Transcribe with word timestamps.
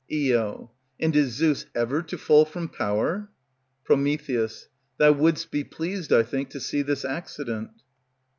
Io. 0.11 0.71
And 0.99 1.15
is 1.15 1.33
Zeus 1.33 1.67
ever 1.75 2.01
to 2.01 2.17
fall 2.17 2.43
from 2.43 2.69
power? 2.69 3.29
Pr. 3.83 3.93
Thou 4.97 5.11
would'st 5.11 5.51
be 5.51 5.63
pleased, 5.63 6.11
I 6.11 6.23
think, 6.23 6.49
to 6.49 6.59
see 6.59 6.81
this 6.81 7.05
accident. 7.05 7.69